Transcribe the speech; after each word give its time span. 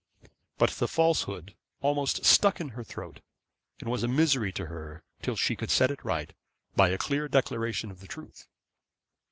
But 0.57 0.71
the 0.71 0.87
falsehood 0.87 1.53
almost 1.79 2.25
stuck 2.25 2.59
in 2.59 2.69
her 2.69 2.83
throat 2.83 3.21
and 3.79 3.91
was 3.91 4.01
a 4.01 4.07
misery 4.07 4.51
to 4.53 4.65
her 4.65 5.03
till 5.21 5.35
she 5.35 5.55
could 5.55 5.69
set 5.69 5.91
it 5.91 6.03
right 6.03 6.33
by 6.75 6.89
a 6.89 6.97
clear 6.97 7.27
declaration 7.27 7.91
of 7.91 7.99
the 7.99 8.07
truth. 8.07 8.47